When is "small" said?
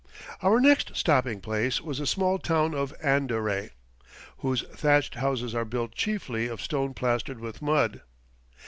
2.07-2.39